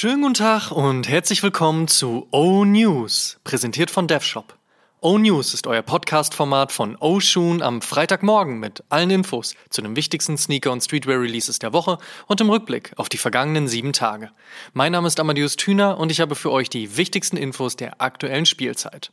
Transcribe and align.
Schönen 0.00 0.22
guten 0.22 0.32
Tag 0.32 0.70
und 0.70 1.10
herzlich 1.10 1.42
willkommen 1.42 1.86
zu 1.86 2.26
O 2.30 2.64
News, 2.64 3.38
präsentiert 3.44 3.90
von 3.90 4.06
DevShop. 4.06 4.56
O 5.02 5.18
News 5.18 5.52
ist 5.52 5.66
euer 5.66 5.82
Podcast-Format 5.82 6.72
von 6.72 6.96
O 7.00 7.20
Shoon 7.20 7.60
am 7.60 7.82
Freitagmorgen 7.82 8.58
mit 8.58 8.82
allen 8.88 9.10
Infos 9.10 9.54
zu 9.68 9.82
den 9.82 9.96
wichtigsten 9.96 10.38
Sneaker- 10.38 10.72
und 10.72 10.80
Streetwear-Releases 10.80 11.58
der 11.58 11.74
Woche 11.74 11.98
und 12.28 12.40
im 12.40 12.48
Rückblick 12.48 12.94
auf 12.96 13.10
die 13.10 13.18
vergangenen 13.18 13.68
sieben 13.68 13.92
Tage. 13.92 14.30
Mein 14.72 14.92
Name 14.92 15.06
ist 15.06 15.20
Amadeus 15.20 15.56
Thüner 15.56 15.98
und 15.98 16.10
ich 16.10 16.22
habe 16.22 16.34
für 16.34 16.50
euch 16.50 16.70
die 16.70 16.96
wichtigsten 16.96 17.36
Infos 17.36 17.76
der 17.76 18.00
aktuellen 18.00 18.46
Spielzeit. 18.46 19.12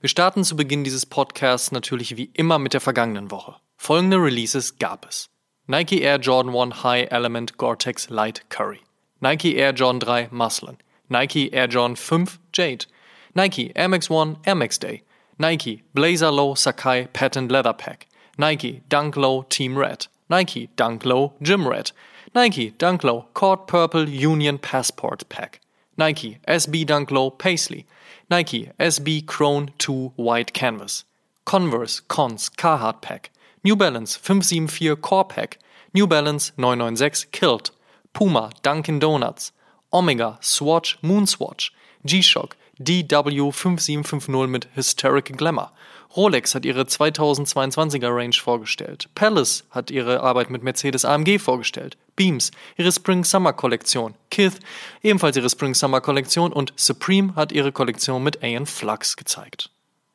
Wir 0.00 0.08
starten 0.08 0.42
zu 0.42 0.56
Beginn 0.56 0.82
dieses 0.82 1.06
Podcasts 1.06 1.70
natürlich 1.70 2.16
wie 2.16 2.30
immer 2.34 2.58
mit 2.58 2.72
der 2.74 2.80
vergangenen 2.80 3.30
Woche. 3.30 3.54
Folgende 3.76 4.16
Releases 4.16 4.76
gab 4.80 5.06
es. 5.06 5.28
Nike 5.68 6.00
Air 6.00 6.18
Jordan 6.18 6.52
1 6.52 6.82
High 6.82 7.12
Element 7.12 7.58
Gore-Tex 7.58 8.10
Light 8.10 8.50
Curry. 8.50 8.80
Nike 9.20 9.58
Air 9.58 9.72
Jordan 9.72 10.00
3 10.00 10.28
Muslin. 10.30 10.78
Nike 11.08 11.52
Air 11.52 11.66
Jordan 11.66 11.96
5 11.96 12.38
Jade. 12.52 12.86
Nike 13.34 13.72
Air 13.76 13.88
Max 13.88 14.10
1 14.10 14.38
Air 14.46 14.54
Max 14.54 14.78
Day. 14.78 15.02
Nike 15.38 15.82
Blazer 15.92 16.30
Low 16.30 16.54
Sakai 16.54 17.08
Patent 17.12 17.52
Leather 17.52 17.74
Pack, 17.74 18.06
Nike 18.38 18.82
Dunk 18.88 19.16
Low 19.16 19.42
Team 19.42 19.76
Red, 19.76 20.06
Nike 20.30 20.70
Dunk 20.76 21.04
Low 21.04 21.34
Gym 21.42 21.68
Red, 21.68 21.92
Nike 22.34 22.70
Dunk 22.70 23.04
Low 23.04 23.26
Court 23.34 23.66
Purple 23.66 24.08
Union 24.08 24.56
Passport 24.56 25.28
Pack, 25.28 25.60
Nike 25.98 26.38
SB 26.48 26.86
Dunk 26.86 27.10
Low 27.10 27.28
Paisley, 27.30 27.84
Nike 28.30 28.70
SB 28.80 29.26
Crone 29.26 29.72
2 29.76 30.14
White 30.16 30.54
Canvas, 30.54 31.04
Converse 31.44 32.00
Cons 32.00 32.48
Carhartt 32.48 33.02
Pack, 33.02 33.30
New 33.62 33.76
Balance 33.76 34.16
574 34.16 34.96
Core 34.96 35.26
Pack, 35.26 35.58
New 35.92 36.06
Balance 36.06 36.52
996 36.56 37.26
Kilt, 37.26 37.72
Puma 38.16 38.48
Dunkin' 38.62 38.98
Donuts, 38.98 39.52
Omega 39.92 40.38
Swatch 40.42 40.96
Moonswatch, 41.02 41.70
G-Shock 42.06 42.56
DW5750 42.80 44.46
mit 44.46 44.68
Hysteric 44.74 45.36
Glamour. 45.36 45.70
Rolex 46.16 46.54
hat 46.54 46.64
ihre 46.64 46.84
2022er 46.84 48.08
Range 48.08 48.32
vorgestellt. 48.32 49.10
Palace 49.14 49.64
hat 49.70 49.90
ihre 49.90 50.22
Arbeit 50.22 50.48
mit 50.48 50.62
Mercedes 50.62 51.04
AMG 51.04 51.38
vorgestellt. 51.38 51.98
Beams 52.16 52.52
ihre 52.78 52.90
Spring 52.90 53.22
Summer 53.22 53.52
Kollektion. 53.52 54.14
Kith 54.30 54.60
ebenfalls 55.02 55.36
ihre 55.36 55.50
Spring 55.50 55.74
Summer 55.74 56.00
Kollektion 56.00 56.54
und 56.54 56.72
Supreme 56.74 57.36
hat 57.36 57.52
ihre 57.52 57.70
Kollektion 57.70 58.22
mit 58.22 58.42
Aeon 58.42 58.64
Flux 58.64 59.18
gezeigt. 59.18 59.68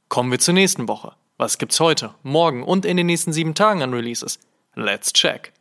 Kommen 0.10 0.32
wir 0.32 0.40
zur 0.40 0.56
nächsten 0.56 0.88
Woche. 0.88 1.14
Was 1.38 1.60
gibt's 1.60 1.80
heute, 1.80 2.16
morgen 2.24 2.64
und 2.64 2.84
in 2.84 2.98
den 2.98 3.06
nächsten 3.06 3.32
sieben 3.32 3.54
Tagen 3.54 3.84
an 3.84 3.94
Releases? 3.94 4.40
Let's 4.74 5.14
check. 5.14 5.54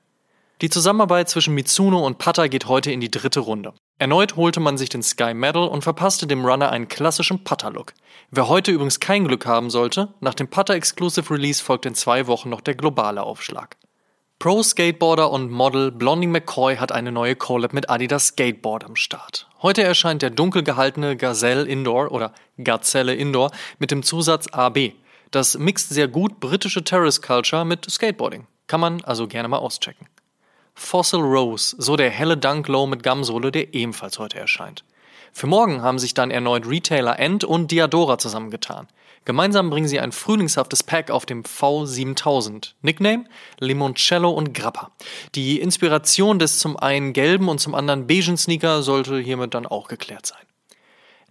Die 0.62 0.68
Zusammenarbeit 0.68 1.30
zwischen 1.30 1.54
Mitsuno 1.54 2.04
und 2.04 2.18
Pata 2.18 2.46
geht 2.46 2.68
heute 2.68 2.92
in 2.92 3.00
die 3.00 3.10
dritte 3.10 3.40
Runde. 3.40 3.72
Erneut 3.98 4.36
holte 4.36 4.60
man 4.60 4.76
sich 4.76 4.90
den 4.90 5.02
Sky 5.02 5.32
Medal 5.32 5.66
und 5.66 5.82
verpasste 5.82 6.26
dem 6.26 6.44
Runner 6.44 6.70
einen 6.70 6.86
klassischen 6.86 7.44
Putter-Look. 7.44 7.94
Wer 8.30 8.48
heute 8.48 8.70
übrigens 8.70 9.00
kein 9.00 9.26
Glück 9.26 9.46
haben 9.46 9.70
sollte, 9.70 10.12
nach 10.20 10.34
dem 10.34 10.48
Putter 10.48 10.74
Exclusive 10.74 11.32
Release 11.32 11.64
folgt 11.64 11.86
in 11.86 11.94
zwei 11.94 12.26
Wochen 12.26 12.50
noch 12.50 12.60
der 12.60 12.74
globale 12.74 13.22
Aufschlag. 13.22 13.78
Pro 14.38 14.62
Skateboarder 14.62 15.30
und 15.30 15.50
Model 15.50 15.92
Blondie 15.92 16.26
McCoy 16.26 16.76
hat 16.76 16.92
eine 16.92 17.10
neue 17.10 17.36
Collab 17.36 17.72
mit 17.72 17.88
Adidas 17.88 18.26
Skateboard 18.28 18.84
am 18.84 18.96
Start. 18.96 19.48
Heute 19.62 19.82
erscheint 19.82 20.20
der 20.20 20.30
dunkel 20.30 20.62
gehaltene 20.62 21.16
Gazelle 21.16 21.64
Indoor 21.64 22.12
oder 22.12 22.34
Gazelle 22.62 23.14
Indoor 23.14 23.50
mit 23.78 23.90
dem 23.90 24.02
Zusatz 24.02 24.46
AB. 24.48 24.92
Das 25.30 25.56
mixt 25.56 25.88
sehr 25.88 26.08
gut 26.08 26.38
britische 26.38 26.84
Terrace 26.84 27.22
Culture 27.22 27.64
mit 27.64 27.90
Skateboarding. 27.90 28.46
Kann 28.66 28.80
man 28.80 29.02
also 29.04 29.26
gerne 29.26 29.48
mal 29.48 29.58
auschecken. 29.58 30.06
Fossil 30.80 31.20
Rose, 31.20 31.76
so 31.78 31.94
der 31.94 32.10
helle 32.10 32.36
Dunk 32.36 32.66
Low 32.66 32.86
mit 32.86 33.02
Gamsohle, 33.02 33.52
der 33.52 33.74
ebenfalls 33.74 34.18
heute 34.18 34.38
erscheint. 34.38 34.82
Für 35.30 35.46
morgen 35.46 35.82
haben 35.82 35.98
sich 35.98 36.14
dann 36.14 36.30
erneut 36.30 36.66
Retailer 36.66 37.18
End 37.20 37.44
und 37.44 37.70
Diadora 37.70 38.18
zusammengetan. 38.18 38.88
Gemeinsam 39.26 39.68
bringen 39.68 39.86
sie 39.86 40.00
ein 40.00 40.10
frühlingshaftes 40.10 40.82
Pack 40.82 41.10
auf 41.10 41.26
dem 41.26 41.42
V7000. 41.42 42.72
Nickname? 42.80 43.26
Limoncello 43.60 44.30
und 44.30 44.54
Grappa. 44.54 44.90
Die 45.34 45.60
Inspiration 45.60 46.38
des 46.38 46.58
zum 46.58 46.76
einen 46.76 47.12
gelben 47.12 47.48
und 47.48 47.60
zum 47.60 47.74
anderen 47.74 48.06
beigen 48.06 48.38
Sneaker 48.38 48.82
sollte 48.82 49.18
hiermit 49.18 49.52
dann 49.52 49.66
auch 49.66 49.86
geklärt 49.86 50.26
sein. 50.26 50.49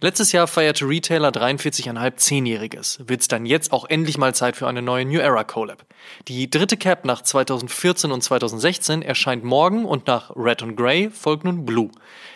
Letztes 0.02 0.32
Jahr 0.32 0.46
feierte 0.46 0.88
Retailer 0.88 1.28
43,5 1.28 2.16
Zehnjähriges. 2.16 3.00
Wird's 3.04 3.28
dann 3.28 3.44
jetzt 3.44 3.70
auch 3.70 3.84
endlich 3.84 4.16
mal 4.16 4.34
Zeit 4.34 4.56
für 4.56 4.66
eine 4.66 4.80
neue 4.80 5.04
New 5.04 5.18
Era 5.18 5.44
Collab. 5.44 5.84
Die 6.26 6.48
dritte 6.48 6.78
Cap 6.78 7.04
nach 7.04 7.20
2014 7.20 8.10
und 8.10 8.22
2016 8.22 9.02
erscheint 9.02 9.44
morgen 9.44 9.84
und 9.84 10.06
nach 10.06 10.34
Red 10.34 10.62
und 10.62 10.74
Grey 10.74 11.10
folgt 11.10 11.44
nun 11.44 11.66
Blue. 11.66 11.90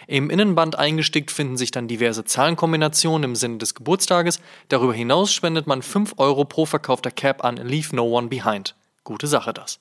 Im 0.06 0.28
Innenband 0.28 0.78
eingestickt 0.78 1.30
finden 1.30 1.56
sich 1.56 1.70
dann 1.70 1.88
diverse 1.88 2.26
Zahlenkombinationen 2.26 3.30
im 3.30 3.34
Sinne 3.34 3.56
des 3.56 3.74
Geburtstages. 3.74 4.40
Darüber 4.68 4.92
hinaus 4.92 5.32
spendet 5.32 5.66
man 5.66 5.80
5 5.80 6.16
Euro 6.18 6.44
pro 6.44 6.66
verkaufter 6.66 7.10
Cap 7.10 7.44
an 7.44 7.56
Leave 7.56 7.96
No 7.96 8.04
One 8.04 8.28
Behind. 8.28 8.74
Gute 9.04 9.26
Sache 9.26 9.54
das. 9.54 9.80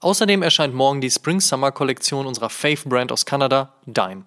Außerdem 0.00 0.42
erscheint 0.42 0.74
morgen 0.74 1.00
die 1.00 1.10
Spring-Summer-Kollektion 1.10 2.26
unserer 2.26 2.50
Faith-Brand 2.50 3.10
aus 3.12 3.24
Kanada, 3.24 3.72
Dime. 3.86 4.26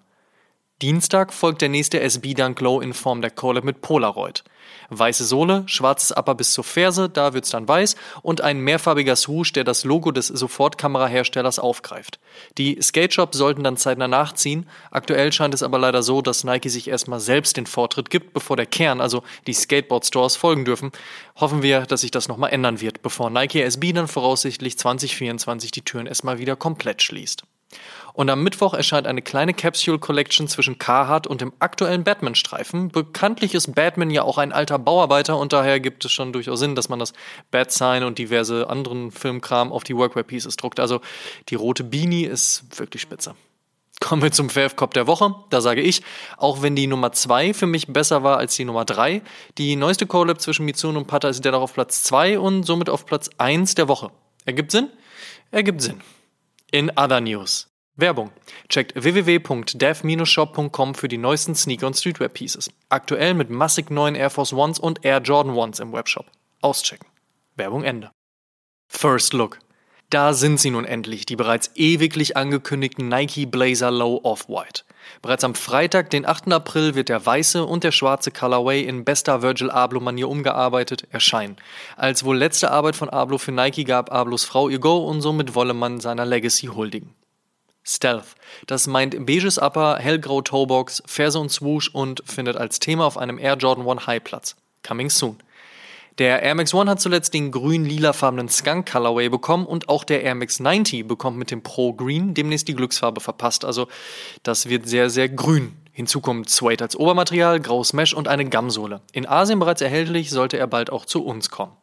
Dienstag 0.84 1.34
folgt 1.34 1.64
der 1.64 1.70
nächste 1.70 2.02
SB 2.02 2.36
Dunk 2.36 2.62
Low 2.62 2.82
in 2.82 2.94
Form 2.94 3.24
der 3.24 3.32
Collab 3.32 3.64
mit 3.64 3.82
Polaroid. 3.82 4.44
Weiße 4.90 5.26
Sohle, 5.26 5.64
schwarzes 5.66 6.16
Upper 6.16 6.36
bis 6.36 6.54
zur 6.54 6.64
Ferse, 6.64 7.10
da 7.10 7.34
wird's 7.34 7.50
dann 7.50 7.68
weiß 7.68 7.96
und 8.22 8.42
ein 8.42 8.60
mehrfarbiger 8.60 9.16
Swoosh, 9.16 9.54
der 9.54 9.64
das 9.64 9.86
Logo 9.86 10.12
des 10.12 10.28
Sofortkameraherstellers 10.28 11.58
aufgreift. 11.58 12.20
Die 12.60 12.80
Skate 12.80 13.12
Shops 13.12 13.40
sollten 13.40 13.64
dann 13.64 13.76
zeitnah 13.76 14.08
nachziehen. 14.08 14.70
Aktuell 14.92 15.34
scheint 15.34 15.56
es 15.56 15.64
aber 15.64 15.80
leider 15.80 16.04
so, 16.04 16.22
dass 16.22 16.44
Nike 16.44 16.70
sich 16.70 16.88
erstmal 16.88 17.22
selbst 17.22 17.58
den 17.58 17.66
Vortritt 17.66 18.12
gibt, 18.12 18.34
bevor 18.34 18.56
der 18.56 18.68
Kern, 18.68 19.02
also 19.02 19.24
die 19.48 19.54
Skateboard 19.54 20.06
Stores, 20.06 20.36
folgen 20.36 20.64
dürfen. 20.64 20.92
Hoffen 21.38 21.64
wir, 21.64 21.88
dass 21.88 22.02
sich 22.02 22.12
das 22.12 22.28
nochmal 22.28 22.54
ändern 22.54 22.82
wird, 22.82 23.02
bevor 23.02 23.32
Nike 23.32 23.64
SB 23.64 23.94
dann 23.94 24.08
voraussichtlich 24.08 24.78
2024 24.78 25.72
die 25.72 25.82
Türen 25.82 26.06
erstmal 26.06 26.38
wieder 26.38 26.56
komplett 26.56 27.02
schließt. 27.02 27.46
Und 28.14 28.32
am 28.32 28.44
Mittwoch 28.44 28.74
erscheint 28.74 29.06
eine 29.06 29.22
kleine 29.22 29.54
Capsule 29.54 30.00
Collection 30.00 30.48
zwischen 30.48 30.80
Carhartt 30.80 31.28
und 31.28 31.42
dem 31.42 31.54
aktuellen 31.60 32.04
Batman-Streifen. 32.04 32.90
Bekanntlich 32.90 33.54
ist 33.54 33.76
Batman 33.76 34.10
ja 34.10 34.24
auch 34.24 34.40
ein 34.40 34.52
alter 34.52 34.80
Bauarbeiter 34.80 35.38
und 35.38 35.54
daher 35.54 35.80
gibt 35.80 36.04
es 36.04 36.12
schon 36.12 36.34
durchaus 36.34 36.60
Sinn, 36.60 36.74
dass 36.74 36.90
man 36.90 36.98
das 36.98 37.14
Bat-Sign 37.52 38.04
und 38.04 38.18
diverse 38.18 38.72
anderen 38.72 39.12
Filmkram 39.12 39.72
auf 39.72 39.84
die 39.84 39.96
Workwear-Pieces 39.96 40.56
druckt. 40.56 40.80
Also 40.80 41.02
die 41.50 41.56
rote 41.56 41.84
Beanie 41.84 42.26
ist 42.26 42.80
wirklich 42.80 43.04
spitze. 43.04 43.36
Kommen 44.00 44.22
wir 44.22 44.32
zum 44.32 44.50
Fav-Cop 44.50 44.94
der 44.94 45.06
Woche. 45.06 45.36
Da 45.50 45.62
sage 45.62 45.82
ich, 45.82 46.02
auch 46.38 46.62
wenn 46.62 46.76
die 46.76 46.88
Nummer 46.88 47.12
2 47.12 47.54
für 47.54 47.68
mich 47.68 47.88
besser 47.88 48.24
war 48.24 48.38
als 48.38 48.56
die 48.56 48.66
Nummer 48.66 48.86
3, 48.86 49.22
die 49.58 49.76
neueste 49.76 50.08
Collab 50.08 50.40
zwischen 50.42 50.66
Mitsuno 50.66 51.00
und 51.00 51.08
Pata 51.08 51.30
ist 51.30 51.44
dennoch 51.44 51.62
auf 51.62 51.74
Platz 51.74 52.04
2 52.04 52.40
und 52.40 52.64
somit 52.64 52.90
auf 52.90 53.06
Platz 53.06 53.30
1 53.38 53.76
der 53.76 53.88
Woche. 53.88 54.12
Ergibt 54.46 54.72
Sinn? 54.72 54.90
Ergibt 55.52 55.82
Sinn. 55.82 56.02
In 56.72 56.92
other 56.98 57.22
news. 57.22 57.68
Werbung. 57.96 58.32
Checkt 58.70 58.94
www.dev-shop.com 58.96 60.96
für 60.96 61.08
die 61.08 61.18
neuesten 61.18 61.56
Sneaker- 61.56 61.88
und 61.88 61.96
Streetwear-Pieces. 61.96 62.70
Aktuell 62.90 63.34
mit 63.34 63.50
massig 63.50 63.90
neuen 63.90 64.16
Air 64.16 64.30
Force 64.30 64.54
Ones 64.54 64.78
und 64.78 65.04
Air 65.04 65.22
Jordan 65.22 65.56
Ones 65.56 65.80
im 65.80 65.94
Webshop. 65.94 66.28
Auschecken. 66.62 67.08
Werbung 67.56 67.84
Ende. 67.84 68.12
First 68.88 69.34
Look. 69.34 69.60
Da 70.09 70.31
sind 70.31 70.57
sie 70.57 70.69
nun 70.69 70.85
endlich, 70.85 71.25
die 71.25 71.35
bereits 71.35 71.72
ewiglich 71.75 72.38
angekündigten 72.38 73.09
Nike 73.09 73.45
Blazer 73.45 73.91
Low 73.91 74.22
Off-White. 74.23 74.84
Bereits 75.22 75.44
am 75.44 75.53
Freitag, 75.53 76.09
den 76.12 76.25
8. 76.25 76.53
April, 76.53 76.95
wird 76.95 77.09
der 77.09 77.25
weiße 77.25 77.65
und 77.65 77.83
der 77.83 77.92
schwarze 77.92 78.31
Colorway 78.31 78.83
in 78.83 79.04
bester 79.04 79.42
Virgil 79.42 79.69
Abloh-Manier 79.69 80.30
umgearbeitet 80.30 81.07
erscheinen. 81.12 81.57
Als 81.98 82.24
wohl 82.24 82.38
letzte 82.38 82.71
Arbeit 82.71 82.95
von 82.95 83.09
Abloh 83.09 83.38
für 83.38 83.51
Nike 83.51 83.83
gab 83.83 84.09
Ablohs 84.09 84.45
Frau 84.45 84.69
ihr 84.69 84.80
Go 84.80 84.98
und 85.00 85.21
somit 85.21 85.56
wolle 85.56 85.74
man 85.74 86.00
seiner 86.00 86.25
Legacy 86.25 86.68
huldigen. 86.68 87.13
Stealth. 87.83 88.36
Das 88.65 88.88
meint 88.88 89.25
beiges 89.25 89.57
Upper, 89.57 89.98
hellgrau 89.98 90.42
Toebox, 90.42 91.03
Ferse 91.06 91.39
und 91.39 91.51
Swoosh 91.51 91.89
und 91.89 92.21
findet 92.25 92.56
als 92.56 92.80
Thema 92.80 93.06
auf 93.06 93.18
einem 93.18 93.39
Air 93.39 93.56
Jordan 93.56 93.88
1 93.88 94.07
High 94.07 94.24
Platz. 94.24 94.56
Coming 94.88 95.10
soon. 95.10 95.38
Der 96.18 96.42
Air 96.42 96.56
Max 96.56 96.74
One 96.74 96.90
hat 96.90 97.00
zuletzt 97.00 97.36
den 97.36 97.52
grün-lilafarbenen 97.52 98.50
Skunk 98.50 98.92
Colorway 98.92 99.30
bekommen 99.30 99.68
und 99.68 99.88
auch 99.88 100.04
der 100.04 100.24
Air 100.24 100.34
Max 100.34 100.60
90 100.60 101.08
bekommt 101.08 101.38
mit 101.38 101.52
dem 101.52 101.62
Pro 101.62 101.94
Green 101.94 102.34
demnächst 102.34 102.68
die 102.68 102.74
Glücksfarbe 102.74 103.22
verpasst. 103.22 103.64
Also 103.64 103.88
das 104.42 104.68
wird 104.68 104.90
sehr, 104.90 105.12
sehr 105.12 105.30
grün. 105.30 105.74
Hinzu 105.92 106.19
kommt 106.19 106.50
Suede 106.50 106.84
als 106.84 106.96
Obermaterial, 106.96 107.60
graues 107.60 107.94
Mesh 107.94 108.16
und 108.16 108.28
eine 108.28 108.50
Gamsohle. 108.50 109.02
In 109.12 109.28
Asien 109.28 109.60
bereits 109.60 109.81
erhältlich, 109.81 110.31
sollte 110.31 110.58
er 110.58 110.66
bald 110.66 110.90
auch 110.90 111.06
zu 111.06 111.24
uns 111.24 111.52
kommen. 111.52 111.74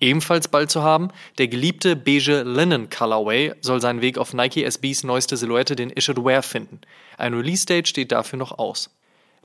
Ebenfalls 0.00 0.46
bald 0.46 0.70
zu 0.70 0.82
haben, 0.82 1.08
der 1.38 1.48
geliebte 1.48 1.96
beige 1.96 2.42
Linen 2.42 2.90
Colorway 2.90 3.54
soll 3.60 3.80
seinen 3.80 4.00
Weg 4.00 4.18
auf 4.18 4.34
Nike 4.34 4.62
SBs 4.62 5.02
neueste 5.02 5.36
Silhouette, 5.36 5.74
den 5.74 5.90
Issued 5.90 6.24
Wear, 6.24 6.42
finden. 6.42 6.80
Ein 7.18 7.34
Release-Date 7.34 7.88
steht 7.88 8.12
dafür 8.12 8.38
noch 8.38 8.56
aus. 8.56 8.90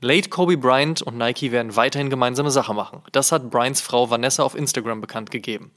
Late 0.02 0.30
Kobe 0.30 0.56
Bryant 0.56 1.02
und 1.02 1.18
Nike 1.18 1.52
werden 1.52 1.76
weiterhin 1.76 2.08
gemeinsame 2.08 2.50
Sache 2.50 2.72
machen. 2.72 3.02
Das 3.12 3.32
hat 3.32 3.50
Bryants 3.50 3.82
Frau 3.82 4.08
Vanessa 4.08 4.42
auf 4.42 4.54
Instagram 4.54 5.02
bekannt 5.02 5.30
gegeben. 5.30 5.72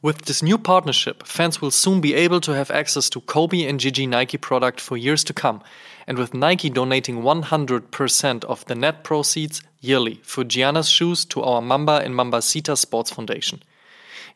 With 0.00 0.18
this 0.26 0.42
new 0.42 0.58
partnership, 0.58 1.26
fans 1.26 1.60
will 1.60 1.72
soon 1.72 2.00
be 2.00 2.14
able 2.14 2.40
to 2.40 2.54
have 2.54 2.72
access 2.72 3.10
to 3.10 3.20
Kobe 3.20 3.68
and 3.68 3.80
Gigi 3.80 4.06
Nike 4.06 4.38
product 4.38 4.80
for 4.80 4.96
years 4.96 5.24
to 5.24 5.34
come. 5.34 5.60
And 6.06 6.18
with 6.18 6.34
Nike 6.34 6.70
donating 6.70 7.22
100% 7.22 8.44
of 8.44 8.64
the 8.66 8.76
net 8.76 9.02
proceeds 9.02 9.60
yearly 9.80 10.20
for 10.22 10.44
Gianna's 10.44 10.88
shoes 10.88 11.24
to 11.26 11.42
our 11.42 11.60
Mamba 11.60 12.00
and 12.04 12.14
Mambasita 12.14 12.76
Sports 12.76 13.10
Foundation. 13.10 13.60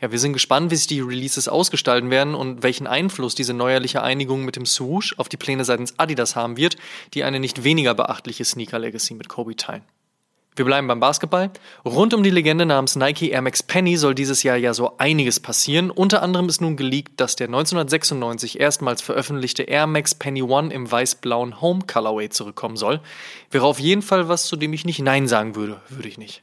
Ja, 0.02 0.10
wir 0.10 0.18
sind 0.18 0.32
gespannt, 0.32 0.72
wie 0.72 0.76
sich 0.76 0.88
die 0.88 1.00
Releases 1.00 1.46
ausgestalten 1.46 2.10
werden 2.10 2.34
und 2.34 2.64
welchen 2.64 2.88
Einfluss 2.88 3.36
diese 3.36 3.54
neuerliche 3.54 4.02
Einigung 4.02 4.44
mit 4.44 4.56
dem 4.56 4.66
Swoosh 4.66 5.16
auf 5.16 5.28
die 5.28 5.36
Pläne 5.36 5.64
seitens 5.64 5.96
Adidas 5.96 6.34
haben 6.34 6.56
wird, 6.56 6.76
die 7.14 7.22
eine 7.22 7.38
nicht 7.38 7.62
weniger 7.62 7.94
beachtliche 7.94 8.44
Sneaker-Legacy 8.44 9.14
mit 9.14 9.28
Kobe 9.28 9.54
teilen. 9.54 9.84
Wir 10.56 10.64
bleiben 10.64 10.88
beim 10.88 10.98
Basketball. 10.98 11.50
Rund 11.84 12.14
um 12.14 12.24
die 12.24 12.30
Legende 12.30 12.66
namens 12.66 12.96
Nike 12.96 13.30
Air 13.30 13.42
Max 13.42 13.62
Penny 13.62 13.96
soll 13.96 14.16
dieses 14.16 14.42
Jahr 14.42 14.56
ja 14.56 14.74
so 14.74 14.98
einiges 14.98 15.38
passieren. 15.38 15.92
Unter 15.92 16.20
anderem 16.20 16.48
ist 16.48 16.60
nun 16.60 16.76
geleakt, 16.76 17.20
dass 17.20 17.36
der 17.36 17.46
1996 17.46 18.58
erstmals 18.58 19.02
veröffentlichte 19.02 19.62
Air 19.62 19.86
Max 19.86 20.16
Penny 20.16 20.42
One 20.42 20.74
im 20.74 20.90
weiß-blauen 20.90 21.60
Home 21.60 21.82
Colorway 21.86 22.28
zurückkommen 22.28 22.76
soll. 22.76 23.00
Wäre 23.52 23.66
auf 23.66 23.78
jeden 23.78 24.02
Fall 24.02 24.28
was, 24.28 24.46
zu 24.46 24.56
dem 24.56 24.72
ich 24.72 24.84
nicht 24.84 24.98
Nein 24.98 25.28
sagen 25.28 25.54
würde. 25.54 25.80
Würde 25.88 26.08
ich 26.08 26.18
nicht. 26.18 26.42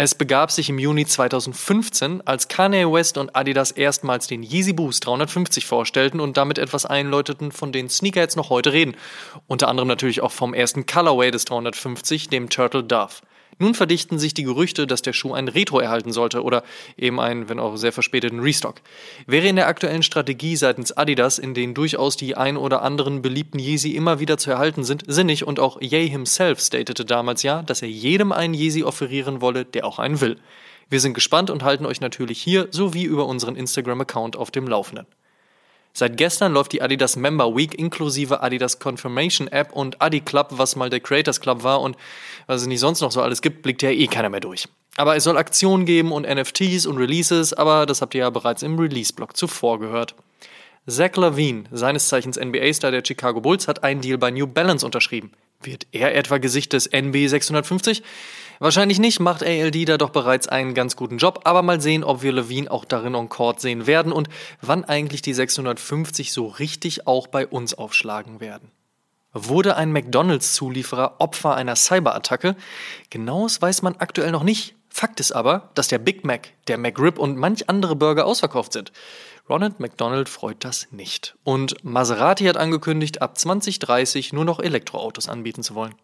Es 0.00 0.14
begab 0.14 0.52
sich 0.52 0.68
im 0.68 0.78
Juni 0.78 1.06
2015, 1.06 2.22
als 2.24 2.46
Kanye 2.46 2.84
West 2.84 3.18
und 3.18 3.34
Adidas 3.34 3.72
erstmals 3.72 4.28
den 4.28 4.44
Yeezy 4.44 4.72
Boost 4.72 5.04
350 5.04 5.66
vorstellten 5.66 6.20
und 6.20 6.36
damit 6.36 6.58
etwas 6.58 6.86
einläuteten, 6.86 7.50
von 7.50 7.72
denen 7.72 7.88
Sneaker 7.88 8.20
jetzt 8.20 8.36
noch 8.36 8.48
heute 8.48 8.72
reden. 8.72 8.94
Unter 9.48 9.66
anderem 9.66 9.88
natürlich 9.88 10.20
auch 10.20 10.30
vom 10.30 10.54
ersten 10.54 10.86
Colorway 10.86 11.32
des 11.32 11.46
350, 11.46 12.28
dem 12.28 12.48
Turtle 12.48 12.84
Dove. 12.84 13.14
Nun 13.58 13.74
verdichten 13.74 14.18
sich 14.18 14.34
die 14.34 14.44
Gerüchte, 14.44 14.86
dass 14.86 15.02
der 15.02 15.12
Schuh 15.12 15.34
ein 15.34 15.48
Retro 15.48 15.80
erhalten 15.80 16.12
sollte 16.12 16.42
oder 16.42 16.62
eben 16.96 17.18
einen, 17.18 17.48
wenn 17.48 17.58
auch 17.58 17.76
sehr 17.76 17.92
verspäteten 17.92 18.40
Restock. 18.40 18.76
Wäre 19.26 19.48
in 19.48 19.56
der 19.56 19.66
aktuellen 19.66 20.04
Strategie 20.04 20.54
seitens 20.54 20.96
Adidas, 20.96 21.38
in 21.38 21.54
denen 21.54 21.74
durchaus 21.74 22.16
die 22.16 22.36
ein 22.36 22.56
oder 22.56 22.82
anderen 22.82 23.20
beliebten 23.20 23.58
Yeezy 23.58 23.90
immer 23.90 24.20
wieder 24.20 24.38
zu 24.38 24.50
erhalten 24.50 24.84
sind, 24.84 25.04
sinnig 25.08 25.44
und 25.44 25.58
auch 25.58 25.80
Ye 25.80 26.08
himself 26.08 26.60
statete 26.60 27.04
damals 27.04 27.42
ja, 27.42 27.62
dass 27.62 27.82
er 27.82 27.88
jedem 27.88 28.30
einen 28.30 28.54
Yeezy 28.54 28.84
offerieren 28.84 29.40
wolle, 29.40 29.64
der 29.64 29.84
auch 29.84 29.98
einen 29.98 30.20
will. 30.20 30.36
Wir 30.88 31.00
sind 31.00 31.14
gespannt 31.14 31.50
und 31.50 31.64
halten 31.64 31.84
euch 31.84 32.00
natürlich 32.00 32.40
hier 32.40 32.68
sowie 32.70 33.04
über 33.04 33.26
unseren 33.26 33.56
Instagram-Account 33.56 34.36
auf 34.36 34.50
dem 34.50 34.68
Laufenden. 34.68 35.06
Seit 35.98 36.16
gestern 36.16 36.52
läuft 36.52 36.70
die 36.70 36.80
Adidas 36.80 37.16
Member 37.16 37.56
Week 37.56 37.76
inklusive 37.76 38.40
Adidas 38.40 38.78
Confirmation 38.78 39.48
App 39.48 39.72
und 39.72 40.00
Adi 40.00 40.20
Club, 40.20 40.50
was 40.52 40.76
mal 40.76 40.90
der 40.90 41.00
Creators 41.00 41.40
Club 41.40 41.64
war 41.64 41.80
und 41.80 41.96
was 42.46 42.60
es 42.60 42.68
nicht 42.68 42.78
sonst 42.78 43.00
noch 43.00 43.10
so 43.10 43.20
alles 43.20 43.42
gibt, 43.42 43.62
blickt 43.62 43.82
ja 43.82 43.90
eh 43.90 44.06
keiner 44.06 44.28
mehr 44.28 44.38
durch. 44.38 44.68
Aber 44.96 45.16
es 45.16 45.24
soll 45.24 45.36
Aktionen 45.36 45.86
geben 45.86 46.12
und 46.12 46.22
NFTs 46.22 46.86
und 46.86 46.98
Releases, 46.98 47.52
aber 47.52 47.84
das 47.84 48.00
habt 48.00 48.14
ihr 48.14 48.20
ja 48.20 48.30
bereits 48.30 48.62
im 48.62 48.78
Release-Blog 48.78 49.36
zuvor 49.36 49.80
gehört. 49.80 50.14
Zach 50.86 51.16
Lavine, 51.16 51.64
seines 51.72 52.06
Zeichens 52.06 52.38
NBA-Star 52.38 52.92
der 52.92 53.02
Chicago 53.04 53.40
Bulls, 53.40 53.66
hat 53.66 53.82
einen 53.82 54.00
Deal 54.00 54.18
bei 54.18 54.30
New 54.30 54.46
Balance 54.46 54.86
unterschrieben. 54.86 55.32
Wird 55.60 55.86
er 55.92 56.14
etwa 56.14 56.38
Gesicht 56.38 56.72
des 56.72 56.86
NB 56.86 57.28
650? 57.28 58.02
Wahrscheinlich 58.60 58.98
nicht, 58.98 59.20
macht 59.20 59.44
ALD 59.44 59.88
da 59.88 59.98
doch 59.98 60.10
bereits 60.10 60.48
einen 60.48 60.74
ganz 60.74 60.96
guten 60.96 61.18
Job, 61.18 61.40
aber 61.44 61.62
mal 61.62 61.80
sehen, 61.80 62.02
ob 62.02 62.22
wir 62.22 62.32
Levine 62.32 62.70
auch 62.70 62.84
darin 62.84 63.14
en 63.14 63.28
Court 63.28 63.60
sehen 63.60 63.86
werden 63.86 64.12
und 64.12 64.28
wann 64.60 64.84
eigentlich 64.84 65.22
die 65.22 65.34
650 65.34 66.32
so 66.32 66.46
richtig 66.46 67.06
auch 67.06 67.28
bei 67.28 67.46
uns 67.46 67.74
aufschlagen 67.74 68.40
werden. 68.40 68.70
Wurde 69.32 69.76
ein 69.76 69.92
McDonalds-Zulieferer 69.92 71.16
Opfer 71.18 71.54
einer 71.54 71.76
Cyberattacke? 71.76 72.56
Genaues 73.10 73.60
weiß 73.60 73.82
man 73.82 73.96
aktuell 73.96 74.32
noch 74.32 74.42
nicht. 74.42 74.74
Fakt 74.88 75.20
ist 75.20 75.32
aber, 75.32 75.70
dass 75.74 75.88
der 75.88 75.98
Big 75.98 76.24
Mac, 76.24 76.48
der 76.66 76.78
McRib 76.78 77.18
und 77.18 77.36
manch 77.36 77.68
andere 77.68 77.96
Burger 77.96 78.26
ausverkauft 78.26 78.72
sind. 78.72 78.92
Ronald 79.48 79.80
McDonald 79.80 80.28
freut 80.28 80.64
das 80.64 80.88
nicht. 80.90 81.36
Und 81.42 81.82
Maserati 81.82 82.44
hat 82.44 82.56
angekündigt, 82.56 83.22
ab 83.22 83.38
2030 83.38 84.32
nur 84.32 84.44
noch 84.44 84.60
Elektroautos 84.60 85.28
anbieten 85.28 85.62
zu 85.62 85.74
wollen. 85.74 85.94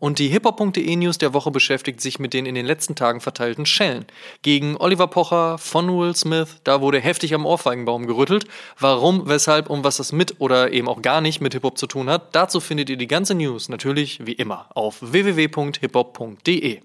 Und 0.00 0.18
die 0.18 0.28
hiphop.de 0.28 0.96
News 0.96 1.18
der 1.18 1.34
Woche 1.34 1.50
beschäftigt 1.50 2.00
sich 2.00 2.18
mit 2.18 2.32
den 2.32 2.46
in 2.46 2.54
den 2.54 2.64
letzten 2.64 2.94
Tagen 2.94 3.20
verteilten 3.20 3.66
Schellen. 3.66 4.06
Gegen 4.42 4.76
Oliver 4.76 5.08
Pocher 5.08 5.58
von 5.58 5.88
Will 5.98 6.14
Smith, 6.14 6.60
da 6.64 6.80
wurde 6.80 7.00
heftig 7.00 7.34
am 7.34 7.44
Ohrfeigenbaum 7.44 8.06
gerüttelt. 8.06 8.46
Warum, 8.78 9.28
weshalb 9.28 9.68
und 9.68 9.84
was 9.84 9.96
das 9.96 10.12
mit 10.12 10.40
oder 10.40 10.72
eben 10.72 10.88
auch 10.88 11.02
gar 11.02 11.20
nicht 11.20 11.40
mit 11.40 11.54
Hip-Hop 11.54 11.76
zu 11.76 11.86
tun 11.86 12.08
hat, 12.08 12.34
dazu 12.34 12.60
findet 12.60 12.90
ihr 12.90 12.96
die 12.96 13.08
ganze 13.08 13.34
News 13.34 13.68
natürlich 13.68 14.24
wie 14.24 14.32
immer 14.32 14.66
auf 14.74 14.98
www.hiphop.de. 15.00 16.80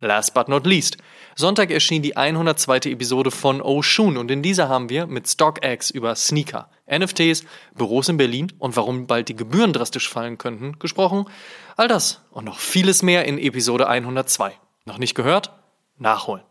Last 0.00 0.34
but 0.34 0.48
not 0.48 0.66
least. 0.66 0.98
Sonntag 1.36 1.70
erschien 1.70 2.02
die 2.02 2.18
102. 2.18 2.90
Episode 2.90 3.30
von 3.30 3.62
Oshun 3.62 4.18
und 4.18 4.30
in 4.30 4.42
dieser 4.42 4.68
haben 4.68 4.90
wir 4.90 5.06
mit 5.06 5.26
StockX 5.26 5.90
über 5.90 6.14
Sneaker, 6.14 6.68
NFTs, 6.86 7.44
Büros 7.74 8.10
in 8.10 8.18
Berlin 8.18 8.52
und 8.58 8.76
warum 8.76 9.06
bald 9.06 9.30
die 9.30 9.36
Gebühren 9.36 9.72
drastisch 9.72 10.10
fallen 10.10 10.36
könnten 10.36 10.78
gesprochen. 10.78 11.24
All 11.76 11.88
das 11.88 12.20
und 12.30 12.44
noch 12.44 12.58
vieles 12.58 13.02
mehr 13.02 13.24
in 13.24 13.38
Episode 13.38 13.88
102. 13.88 14.52
Noch 14.84 14.98
nicht 14.98 15.14
gehört? 15.14 15.50
Nachholen. 15.96 16.44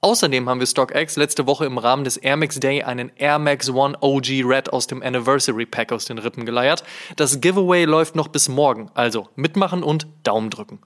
Außerdem 0.00 0.48
haben 0.48 0.58
wir 0.58 0.66
StockX 0.66 1.16
letzte 1.16 1.46
Woche 1.46 1.66
im 1.66 1.78
Rahmen 1.78 2.02
des 2.02 2.16
Air 2.16 2.36
Max 2.36 2.58
Day 2.58 2.82
einen 2.82 3.12
Air 3.14 3.38
Max 3.38 3.70
One 3.70 3.96
OG 4.00 4.44
Red 4.44 4.72
aus 4.72 4.88
dem 4.88 5.02
Anniversary 5.04 5.66
Pack 5.66 5.92
aus 5.92 6.04
den 6.04 6.18
Rippen 6.18 6.46
geleiert. 6.46 6.82
Das 7.14 7.40
Giveaway 7.40 7.84
läuft 7.84 8.16
noch 8.16 8.28
bis 8.28 8.48
morgen, 8.48 8.90
also 8.94 9.28
mitmachen 9.36 9.84
und 9.84 10.08
Daumen 10.24 10.50
drücken. 10.50 10.80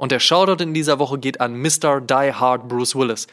Und 0.00 0.12
der 0.12 0.18
Shoutout 0.18 0.62
in 0.62 0.72
dieser 0.72 0.98
Woche 0.98 1.18
geht 1.18 1.42
an 1.42 1.60
Mr. 1.60 2.00
Die 2.00 2.32
Hard 2.32 2.68
Bruce 2.68 2.96
Willis, 2.96 3.26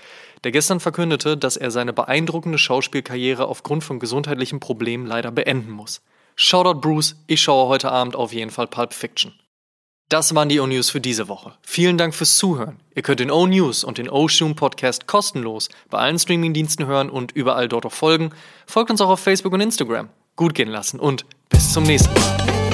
der 0.44 0.52
gestern 0.52 0.82
verkündete, 0.82 1.38
dass 1.38 1.56
er 1.56 1.72
seine 1.72 1.94
beeindruckende 1.94 2.58
Schauspielkarriere 2.58 3.46
aufgrund 3.46 3.86
von 3.86 4.00
gesundheitlichen 4.00 4.60
Problemen 4.60 5.06
leider 5.06 5.32
beenden 5.32 5.72
muss. 5.72 6.02
Shoutout 6.36 6.82
Bruce, 6.82 7.16
ich 7.26 7.42
schaue 7.42 7.70
heute 7.70 7.90
Abend 7.90 8.18
auf 8.18 8.34
jeden 8.34 8.52
Fall 8.52 8.68
Pulp 8.68 8.94
Fiction. 8.94 9.32
Das 10.10 10.36
waren 10.36 10.50
die 10.50 10.60
O-News 10.60 10.90
für 10.90 11.00
diese 11.00 11.30
Woche. 11.30 11.54
Vielen 11.62 11.98
Dank 11.98 12.14
fürs 12.14 12.36
Zuhören. 12.36 12.82
Ihr 12.94 13.02
könnt 13.02 13.22
den 13.22 13.32
O-News 13.32 13.86
und 13.86 13.98
den 13.98 14.10
O-Shoom 14.10 14.58
Podcast 14.58 15.08
kostenlos 15.08 15.70
bei 15.90 16.00
allen 16.00 16.20
Streamingdiensten 16.20 16.86
hören 16.86 17.10
und 17.10 17.32
überall 17.32 17.70
dort 17.70 17.86
auch 17.86 17.94
folgen. 17.94 18.32
Folgt 18.66 18.92
uns 18.92 19.00
auch 19.00 19.10
auf 19.10 19.22
Facebook 19.22 19.54
und 19.54 19.62
Instagram. 19.62 20.10
Gut 20.36 20.54
gehen 20.54 20.70
lassen 20.70 21.00
und 21.00 21.26
bis 21.48 21.72
zum 21.72 21.84
nächsten 21.84 22.14
Mal. 22.14 22.67